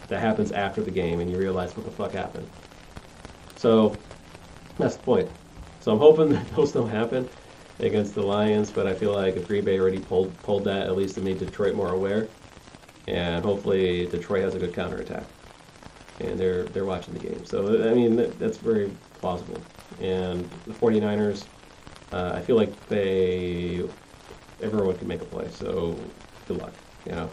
That 0.08 0.20
happens 0.20 0.52
after 0.52 0.82
the 0.82 0.90
game, 0.90 1.20
and 1.20 1.30
you 1.30 1.38
realize 1.38 1.76
what 1.76 1.86
the 1.86 1.92
fuck 1.92 2.12
happened. 2.12 2.50
So 3.56 4.04
that's 4.78 4.96
the 4.96 5.02
point. 5.02 5.32
So 5.80 5.92
I'm 5.92 5.98
hoping 5.98 6.30
that 6.34 6.48
those 6.48 6.72
don't 6.72 6.88
happen 6.90 7.30
against 7.80 8.14
the 8.14 8.22
Lions, 8.22 8.70
but 8.72 8.86
I 8.86 8.94
feel 8.94 9.12
like 9.14 9.36
if 9.36 9.46
Green 9.46 9.64
Bay 9.64 9.78
already 9.78 10.00
pulled 10.00 10.42
pulled 10.42 10.64
that, 10.66 10.82
at 10.86 10.96
least 10.96 11.18
it 11.18 11.22
made 11.22 11.38
Detroit 11.38 11.74
more 11.74 11.92
aware, 11.92 12.34
and 13.06 13.44
hopefully 13.44 14.06
Detroit 14.08 14.42
has 14.44 14.54
a 14.54 14.58
good 14.58 14.74
counterattack, 14.74 15.32
and 16.18 16.38
they're 16.40 16.70
they're 16.70 16.86
watching 16.86 17.14
the 17.14 17.20
game. 17.20 17.44
So 17.44 17.88
I 17.90 17.94
mean 17.94 18.16
that, 18.16 18.38
that's 18.38 18.58
very 18.58 18.98
plausible. 19.20 19.68
And 19.98 20.50
the 20.66 20.74
49ers, 20.74 21.48
uh, 22.12 22.32
I 22.36 22.42
feel 22.42 22.56
like 22.56 22.86
they 22.88 23.82
everyone 24.62 24.96
can 24.96 25.08
make 25.08 25.20
a 25.20 25.24
play. 25.24 25.50
So 25.50 25.98
good 26.46 26.56
luck. 26.56 26.72
You 27.04 27.12
know, 27.12 27.30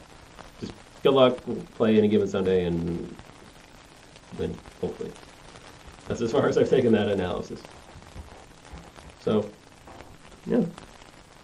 just 0.59 0.73
good 1.03 1.13
luck. 1.13 1.39
Play 1.75 1.97
any 1.97 2.07
given 2.07 2.27
Sunday 2.27 2.65
and 2.65 3.15
win. 4.37 4.57
Hopefully, 4.81 5.11
that's 6.07 6.21
as 6.21 6.31
far 6.31 6.47
as 6.47 6.57
I've 6.57 6.69
taken 6.69 6.91
that 6.93 7.07
analysis. 7.07 7.61
So, 9.19 9.51
yeah, 10.45 10.63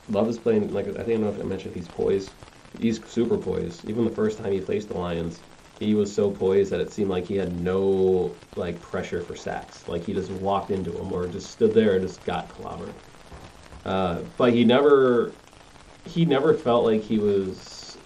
Love 0.08 0.30
is 0.30 0.38
playing 0.38 0.72
like 0.72 0.88
I 0.88 0.92
think 0.92 1.08
I 1.08 1.12
don't 1.12 1.22
know 1.22 1.30
if 1.30 1.40
I 1.40 1.44
mentioned 1.44 1.76
he's 1.76 1.90
poised. 1.90 2.34
He's 2.78 3.06
super 3.08 3.38
poised. 3.38 3.86
Even 3.86 4.06
the 4.06 4.12
first 4.12 4.38
time 4.38 4.52
he 4.52 4.60
faced 4.60 4.90
the 4.90 4.98
Lions, 4.98 5.42
he 5.80 5.94
was 5.94 6.14
so 6.14 6.32
poised 6.32 6.72
that 6.72 6.82
it 6.82 6.92
seemed 6.92 7.10
like 7.10 7.26
he 7.26 7.36
had 7.36 7.54
no 7.54 8.36
like 8.56 8.82
pressure 8.82 9.22
for 9.22 9.36
sacks. 9.36 9.88
Like 9.88 10.04
he 10.04 10.14
just 10.14 10.32
walked 10.32 10.72
into 10.72 10.98
him 10.98 11.12
or 11.12 11.28
just 11.28 11.52
stood 11.52 11.74
there 11.74 11.96
and 11.96 12.08
just 12.08 12.24
got 12.24 12.50
clobbered. 12.50 12.94
Uh, 13.86 14.22
but 14.38 14.54
he 14.54 14.64
never 14.64 15.36
he 16.06 16.26
never 16.26 16.54
felt 16.54 16.86
like 16.86 17.02
he 17.02 17.20
was 17.20 17.98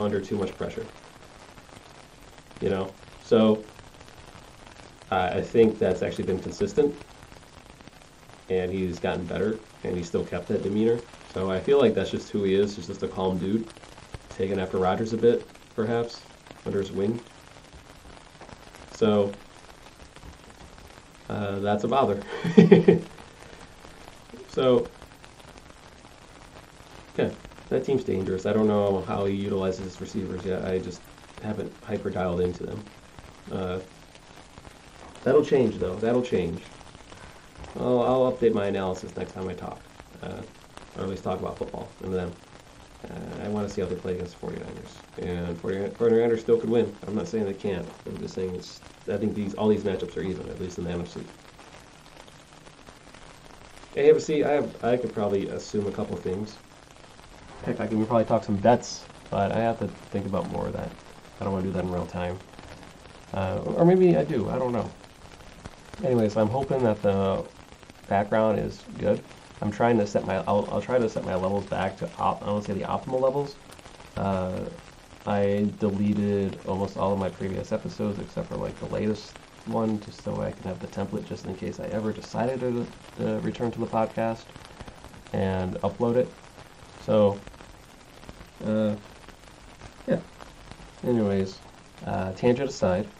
under 0.00 0.20
too 0.20 0.36
much 0.36 0.56
pressure. 0.56 0.90
You 2.60 2.70
know, 2.70 2.94
so 3.20 3.64
uh, 5.10 5.30
I 5.34 5.42
think 5.42 5.78
that's 5.78 6.02
actually 6.02 6.24
been 6.24 6.40
consistent, 6.40 6.94
and 8.48 8.72
he's 8.72 9.00
gotten 9.00 9.26
better, 9.26 9.60
and 9.82 9.96
he 9.96 10.02
still 10.02 10.24
kept 10.24 10.48
that 10.48 10.62
demeanor. 10.62 11.02
So 11.26 11.50
I 11.50 11.60
feel 11.60 11.78
like 11.78 11.94
that's 11.94 12.10
just 12.10 12.30
who 12.30 12.44
he 12.44 12.54
is. 12.54 12.76
He's 12.76 12.86
just 12.86 13.02
a 13.02 13.08
calm 13.08 13.38
dude, 13.38 13.68
taking 14.30 14.60
after 14.60 14.78
Rodgers 14.78 15.12
a 15.12 15.18
bit, 15.18 15.48
perhaps 15.74 16.26
under 16.64 16.78
his 16.80 16.92
wing. 16.92 17.24
So 18.90 19.38
uh, 21.28 21.58
that's 21.60 21.84
a 21.84 21.88
bother. 21.88 22.24
so 24.46 24.95
Okay, 27.18 27.34
that 27.70 27.82
team's 27.82 28.04
dangerous. 28.04 28.44
I 28.44 28.52
don't 28.52 28.68
know 28.68 29.00
how 29.08 29.24
he 29.24 29.34
utilizes 29.34 29.84
his 29.84 30.00
receivers 30.02 30.44
yet. 30.44 30.66
I 30.66 30.78
just 30.78 31.00
haven't 31.42 31.72
hyper 31.82 32.10
dialed 32.10 32.42
into 32.42 32.64
them. 32.64 32.84
Uh, 33.50 33.78
that'll 35.24 35.44
change 35.44 35.78
though. 35.78 35.94
That'll 35.94 36.22
change. 36.22 36.60
I'll, 37.76 38.02
I'll 38.02 38.32
update 38.32 38.52
my 38.52 38.66
analysis 38.66 39.16
next 39.16 39.32
time 39.32 39.48
I 39.48 39.54
talk, 39.54 39.80
uh, 40.22 40.42
or 40.98 41.04
at 41.04 41.08
least 41.08 41.24
talk 41.24 41.40
about 41.40 41.56
football 41.56 41.88
and 42.02 42.12
them. 42.12 42.32
Uh, 43.08 43.44
I 43.44 43.48
want 43.48 43.66
to 43.66 43.72
see 43.72 43.80
how 43.80 43.86
they 43.86 43.94
play 43.94 44.16
against 44.16 44.38
the 44.38 44.48
49ers. 44.48 45.22
And 45.22 45.56
49ers 45.62 46.40
still 46.40 46.58
could 46.58 46.68
win. 46.68 46.94
I'm 47.06 47.14
not 47.14 47.28
saying 47.28 47.46
they 47.46 47.54
can't. 47.54 47.88
I'm 48.06 48.18
just 48.18 48.34
saying 48.34 48.54
it's. 48.54 48.82
I 49.10 49.16
think 49.16 49.34
these 49.34 49.54
all 49.54 49.68
these 49.68 49.84
matchups 49.84 50.18
are 50.18 50.22
even, 50.22 50.46
at 50.50 50.60
least 50.60 50.76
in 50.76 50.84
the 50.84 50.90
NFC. 50.90 51.24
AFC, 53.94 54.44
I 54.44 54.52
have, 54.52 54.84
I 54.84 54.98
could 54.98 55.14
probably 55.14 55.48
assume 55.48 55.86
a 55.86 55.92
couple 55.92 56.14
things 56.16 56.58
pick. 57.62 57.80
I 57.80 57.86
can 57.86 58.04
probably 58.06 58.24
talk 58.24 58.44
some 58.44 58.56
bets, 58.56 59.04
but 59.30 59.52
I 59.52 59.58
have 59.58 59.78
to 59.80 59.88
think 60.10 60.26
about 60.26 60.50
more 60.50 60.66
of 60.66 60.72
that. 60.74 60.90
I 61.40 61.44
don't 61.44 61.52
want 61.52 61.64
to 61.64 61.70
do 61.70 61.74
that 61.74 61.84
in 61.84 61.90
real 61.90 62.06
time. 62.06 62.38
Uh, 63.34 63.58
or 63.64 63.84
maybe 63.84 64.16
I 64.16 64.24
do. 64.24 64.48
I 64.48 64.58
don't 64.58 64.72
know. 64.72 64.90
Anyways, 66.04 66.36
I'm 66.36 66.48
hoping 66.48 66.82
that 66.84 67.02
the 67.02 67.44
background 68.08 68.58
is 68.58 68.84
good. 68.98 69.22
I'm 69.60 69.70
trying 69.70 69.98
to 69.98 70.06
set 70.06 70.24
my. 70.26 70.36
I'll, 70.36 70.68
I'll 70.70 70.82
try 70.82 70.98
to 70.98 71.08
set 71.08 71.24
my 71.24 71.34
levels 71.34 71.66
back 71.66 71.96
to. 71.98 72.10
Op, 72.18 72.42
I 72.42 72.46
don't 72.46 72.62
say 72.62 72.74
the 72.74 72.82
optimal 72.82 73.20
levels. 73.20 73.56
Uh, 74.16 74.64
I 75.26 75.68
deleted 75.78 76.60
almost 76.66 76.96
all 76.96 77.12
of 77.12 77.18
my 77.18 77.28
previous 77.28 77.72
episodes 77.72 78.18
except 78.18 78.48
for 78.48 78.56
like 78.56 78.78
the 78.78 78.86
latest 78.86 79.34
one, 79.64 80.00
just 80.00 80.22
so 80.22 80.40
I 80.40 80.52
can 80.52 80.64
have 80.64 80.80
the 80.80 80.86
template 80.86 81.24
just 81.24 81.46
in 81.46 81.56
case 81.56 81.80
I 81.80 81.86
ever 81.86 82.12
decided 82.12 82.60
to, 82.60 82.86
to 83.18 83.40
return 83.40 83.72
to 83.72 83.80
the 83.80 83.86
podcast 83.86 84.44
and 85.32 85.74
upload 85.76 86.16
it. 86.16 86.28
So, 87.06 87.46
uh, 88.64 88.96
yeah. 90.06 90.20
Anyways, 91.04 91.62
uh, 92.06 92.32
tangent 92.34 92.70
aside, 92.70 93.10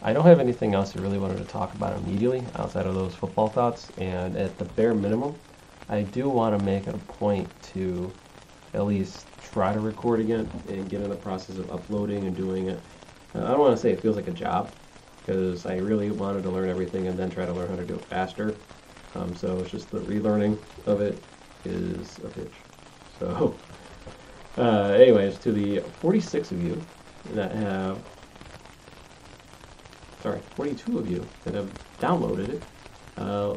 I 0.00 0.12
don't 0.14 0.24
have 0.24 0.40
anything 0.40 0.74
else 0.74 0.96
I 0.96 1.00
really 1.00 1.18
wanted 1.18 1.36
to 1.38 1.44
talk 1.44 1.74
about 1.74 1.96
immediately 1.96 2.48
outside 2.54 2.86
of 2.86 2.94
those 2.94 3.14
football 3.14 3.50
thoughts. 3.50 3.90
And 3.98 4.34
at 4.36 4.56
the 4.58 4.64
bare 4.64 4.94
minimum, 4.94 5.40
I 5.88 6.02
do 6.02 6.28
want 6.30 6.54
to 6.54 6.58
make 6.58 6.86
it 6.86 6.94
a 6.94 6.98
point 6.98 7.60
to 7.74 8.18
at 8.74 8.86
least 8.86 9.28
try 9.40 9.72
to 9.72 9.80
record 9.80 10.20
again 10.20 10.64
and 10.68 10.90
get 10.90 11.02
in 11.02 11.10
the 11.10 11.16
process 11.16 11.56
of 11.58 11.70
uploading 11.70 12.26
and 12.26 12.36
doing 12.36 12.68
it. 12.68 12.84
Uh, 13.34 13.44
I 13.44 13.48
don't 13.48 13.60
want 13.60 13.76
to 13.76 13.82
say 13.82 13.92
it 13.92 14.02
feels 14.02 14.16
like 14.16 14.28
a 14.28 14.32
job 14.32 14.74
because 15.22 15.66
I 15.66 15.76
really 15.76 16.10
wanted 16.10 16.42
to 16.44 16.50
learn 16.50 16.70
everything 16.70 17.08
and 17.08 17.18
then 17.18 17.30
try 17.30 17.46
to 17.46 17.54
learn 17.54 17.70
how 17.70 17.76
to 17.76 17.86
do 17.86 17.98
it 17.98 18.06
faster. 18.08 18.60
Um, 19.14 19.34
so 19.34 19.62
it's 19.62 19.70
just 19.72 19.90
the 19.90 20.00
relearning 20.00 20.62
of 20.86 21.00
it 21.02 21.26
is 21.64 22.18
a 22.20 22.28
bitch. 22.28 22.54
So, 23.18 23.60
uh, 24.56 24.88
anyways, 24.90 25.38
to 25.40 25.52
the 25.52 25.80
46 26.00 26.52
of 26.52 26.60
you 26.60 26.86
that 27.24 27.52
have, 27.54 28.02
sorry, 30.18 30.40
42 30.54 30.98
of 30.98 31.08
you 31.08 31.28
that 31.44 31.54
have 31.54 31.70
downloaded 32.00 32.48
it, 32.50 32.62
uh, 33.16 33.56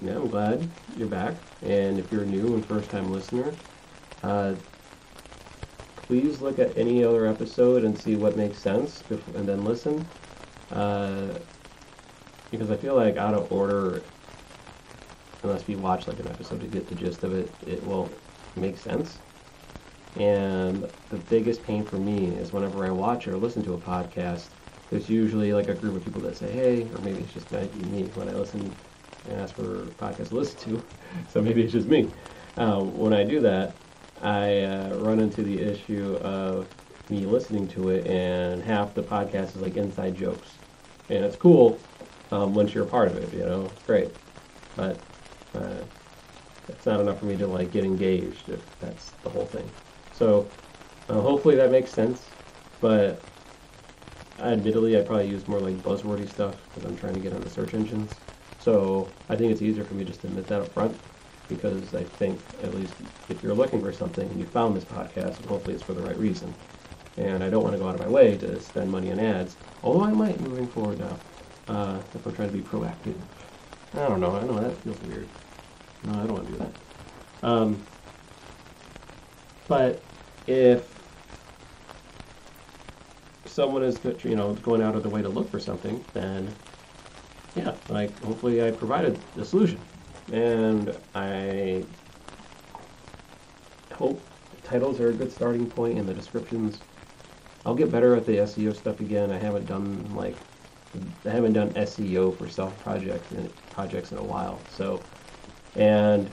yeah, 0.00 0.16
I'm 0.16 0.28
glad 0.28 0.70
you're 0.94 1.08
back. 1.08 1.36
And 1.62 1.98
if 2.00 2.10
you're 2.10 2.24
new 2.24 2.54
and 2.54 2.66
first 2.66 2.90
time 2.90 3.10
listener, 3.10 3.54
uh, 4.22 4.54
please 5.96 6.40
look 6.40 6.58
at 6.58 6.76
any 6.76 7.04
other 7.04 7.26
episode 7.26 7.84
and 7.84 7.98
see 7.98 8.16
what 8.16 8.36
makes 8.36 8.58
sense, 8.58 9.04
and 9.34 9.48
then 9.48 9.64
listen. 9.64 10.10
Uh, 10.70 11.34
because 12.50 12.70
I 12.70 12.76
feel 12.76 12.94
like 12.96 13.16
out 13.16 13.34
of 13.34 13.50
order, 13.52 14.04
unless 15.42 15.68
you 15.68 15.78
watch 15.78 16.06
like 16.06 16.18
an 16.20 16.28
episode 16.28 16.60
to 16.60 16.66
get 16.66 16.88
the 16.88 16.94
gist 16.94 17.24
of 17.24 17.32
it, 17.32 17.54
it 17.66 17.82
won't 17.82 18.12
make 18.56 18.78
sense. 18.78 19.20
And 20.16 20.86
the 21.08 21.18
biggest 21.18 21.62
pain 21.62 21.84
for 21.84 21.98
me 21.98 22.34
is 22.34 22.52
whenever 22.52 22.84
I 22.84 22.90
watch 22.90 23.28
or 23.28 23.36
listen 23.36 23.62
to 23.64 23.74
a 23.74 23.78
podcast, 23.78 24.50
there's 24.90 25.08
usually 25.08 25.52
like 25.52 25.68
a 25.68 25.74
group 25.74 25.96
of 25.96 26.02
people 26.02 26.20
that 26.22 26.36
say, 26.36 26.50
hey, 26.50 26.90
or 26.92 26.98
maybe 27.00 27.22
it's 27.22 27.32
just 27.32 27.52
me 27.52 28.10
when 28.14 28.28
I 28.28 28.34
listen 28.34 28.76
and 29.24 29.40
ask 29.40 29.54
for 29.54 29.92
podcasts 29.98 30.28
to 30.28 30.34
listen 30.36 30.58
to. 30.60 30.84
so 31.28 31.40
maybe 31.40 31.62
it's 31.62 31.72
just 31.72 31.88
me. 31.88 32.12
Um, 32.56 32.96
when 32.98 33.12
I 33.12 33.24
do 33.24 33.40
that, 33.42 33.76
I 34.20 34.62
uh, 34.62 34.90
run 34.94 35.20
into 35.20 35.42
the 35.42 35.58
issue 35.60 36.16
of 36.20 36.68
me 37.08 37.26
listening 37.26 37.66
to 37.68 37.88
it, 37.88 38.06
and 38.06 38.62
half 38.62 38.94
the 38.94 39.02
podcast 39.02 39.50
is 39.50 39.56
like 39.56 39.76
inside 39.76 40.14
jokes. 40.14 40.58
And 41.08 41.24
it's 41.24 41.36
cool 41.36 41.80
um, 42.30 42.54
once 42.54 42.74
you're 42.74 42.84
a 42.84 42.88
part 42.88 43.08
of 43.08 43.16
it, 43.16 43.32
you 43.32 43.44
know, 43.44 43.70
it's 43.72 43.82
great. 43.82 44.10
But 44.76 45.02
uh, 45.54 45.82
it's 46.74 46.86
not 46.86 47.00
enough 47.00 47.18
for 47.18 47.26
me 47.26 47.36
to 47.38 47.46
like 47.46 47.70
get 47.70 47.84
engaged 47.84 48.48
if 48.48 48.78
that's 48.78 49.12
the 49.22 49.30
whole 49.30 49.46
thing. 49.46 49.72
So 50.12 50.52
uh, 51.08 51.20
hopefully 51.20 51.56
that 51.56 51.70
makes 51.70 51.92
sense. 51.92 52.36
But 52.80 53.28
admittedly, 54.38 54.98
I 54.98 55.02
probably 55.02 55.28
use 55.28 55.46
more 55.46 55.60
like 55.60 55.82
buzzwordy 55.82 56.28
stuff 56.28 56.66
because 56.68 56.84
I'm 56.84 56.96
trying 56.96 57.14
to 57.14 57.20
get 57.20 57.32
on 57.32 57.42
the 57.44 57.48
search 57.50 57.74
engines. 57.74 58.20
So 58.58 59.16
I 59.28 59.36
think 59.36 59.52
it's 59.52 59.62
easier 59.62 59.84
for 59.84 59.94
me 59.94 60.04
just 60.04 60.22
to 60.22 60.26
admit 60.26 60.48
that 60.48 60.60
up 60.60 60.72
front 60.72 61.00
because 61.48 61.94
I 61.94 62.04
think 62.04 62.44
at 62.62 62.74
least 62.74 63.02
if 63.28 63.42
you're 63.42 63.54
looking 63.54 63.80
for 63.80 63.92
something 63.92 64.30
and 64.30 64.38
you 64.40 64.46
found 64.46 64.76
this 64.76 64.84
podcast, 64.84 65.44
hopefully 65.44 65.74
it's 65.74 65.82
for 65.82 65.94
the 65.94 66.02
right 66.02 66.18
reason. 66.18 66.56
And 67.16 67.44
I 67.44 67.50
don't 67.50 67.62
want 67.64 67.74
to 67.74 67.78
go 67.78 67.88
out 67.88 67.94
of 67.94 68.00
my 68.00 68.08
way 68.08 68.38
to 68.38 68.60
spend 68.60 68.90
money 68.90 69.10
on 69.12 69.20
ads, 69.20 69.58
although 69.82 70.04
I 70.04 70.12
might 70.12 70.40
moving 70.40 70.68
forward 70.68 70.98
now 70.98 71.22
uh, 71.68 72.02
if 72.14 72.26
I'm 72.26 72.34
trying 72.34 72.48
to 72.48 72.52
be 72.52 72.62
proactive. 72.62 73.22
I 73.94 74.08
don't 74.08 74.20
know. 74.20 74.36
I 74.36 74.44
know 74.44 74.60
that 74.60 74.82
feels 74.82 75.00
weird. 75.02 75.30
No, 76.02 76.14
I 76.14 76.26
don't 76.26 76.32
want 76.32 76.46
to 76.48 76.52
do 76.52 76.58
that. 76.58 76.74
Um, 77.42 77.88
but 79.68 80.10
if 80.46 81.00
someone 83.46 83.82
is, 83.82 84.00
you 84.24 84.36
know, 84.36 84.54
going 84.54 84.82
out 84.82 84.96
of 84.96 85.02
the 85.02 85.10
way 85.10 85.22
to 85.22 85.28
look 85.28 85.50
for 85.50 85.58
something, 85.58 86.04
then 86.12 86.60
yeah, 87.54 87.76
like 87.88 88.20
hopefully 88.22 88.62
I 88.66 88.70
provided 88.72 89.24
the 89.34 89.44
solution, 89.44 89.88
and 90.30 90.96
I 91.14 91.88
hope 93.92 94.28
titles 94.62 95.00
are 95.00 95.10
a 95.10 95.14
good 95.14 95.32
starting 95.32 95.68
point 95.68 95.98
and 95.98 96.08
the 96.08 96.14
descriptions. 96.14 96.84
I'll 97.64 97.74
get 97.74 97.90
better 97.90 98.14
at 98.16 98.26
the 98.26 98.38
SEO 98.40 98.72
stuff 98.72 99.00
again. 99.00 99.30
I 99.32 99.38
haven't 99.38 99.66
done 99.66 100.14
like 100.14 100.46
I 101.24 101.30
haven't 101.30 101.52
done 101.54 101.76
SEO 101.76 102.32
for 102.32 102.48
self 102.48 102.78
projects 102.78 103.32
in 103.32 103.52
projects 103.70 104.12
in 104.12 104.18
a 104.18 104.24
while. 104.24 104.66
So, 104.68 105.06
and 105.76 106.30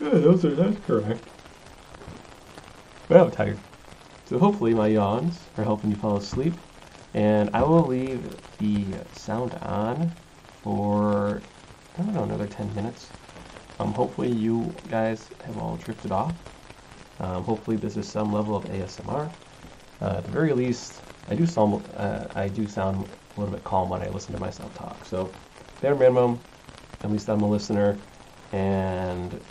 yeah, 0.00 0.10
those 0.10 0.44
are 0.44 0.54
that's 0.54 0.78
correct. 0.86 1.24
Well, 3.08 3.26
I'm 3.26 3.30
tired. 3.30 3.58
So 4.26 4.38
hopefully 4.38 4.74
my 4.74 4.86
yawns 4.88 5.38
are 5.58 5.64
helping 5.64 5.90
you 5.90 5.96
fall 5.96 6.16
asleep. 6.16 6.54
And 7.14 7.50
I 7.52 7.62
will 7.62 7.86
leave 7.86 8.22
the 8.58 8.86
sound 9.12 9.52
on 9.62 10.10
for, 10.62 11.42
I 11.98 12.02
don't 12.02 12.14
know, 12.14 12.22
another 12.22 12.46
10 12.46 12.74
minutes. 12.74 13.10
Um, 13.78 13.92
hopefully 13.92 14.30
you 14.30 14.74
guys 14.88 15.28
have 15.44 15.58
all 15.58 15.76
drifted 15.76 16.12
off. 16.12 16.32
Um, 17.20 17.44
hopefully 17.44 17.76
this 17.76 17.96
is 17.96 18.08
some 18.08 18.32
level 18.32 18.56
of 18.56 18.64
ASMR. 18.64 19.30
Uh, 20.00 20.14
at 20.16 20.24
the 20.24 20.30
very 20.30 20.52
least, 20.52 21.02
I 21.28 21.34
do 21.34 21.46
sound 21.46 21.84
uh, 21.96 22.26
I 22.34 22.48
do 22.48 22.66
sound 22.66 23.06
a 23.36 23.40
little 23.40 23.54
bit 23.54 23.62
calm 23.64 23.90
when 23.90 24.02
I 24.02 24.08
listen 24.08 24.34
to 24.34 24.40
myself 24.40 24.74
talk. 24.74 25.04
So 25.04 25.30
bare 25.82 25.96
minimum, 25.96 26.40
at 27.02 27.10
least 27.10 27.28
I'm 27.28 27.42
a 27.42 27.48
listener, 27.48 28.00
and 28.52 29.44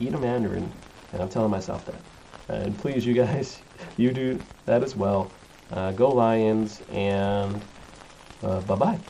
eat 0.00 0.14
a 0.14 0.18
mandarin. 0.18 0.72
And 1.12 1.22
I'm 1.22 1.28
telling 1.28 1.50
myself 1.50 1.86
that. 1.86 2.02
And 2.48 2.78
please, 2.78 3.06
you 3.06 3.14
guys, 3.14 3.62
you 3.96 4.12
do 4.12 4.44
that 4.66 4.82
as 4.82 4.96
well. 4.96 5.32
Uh, 5.70 5.92
go 5.92 6.12
Lions, 6.12 6.82
and 6.88 7.64
uh, 8.42 8.60
bye 8.60 8.76
bye. 8.76 9.00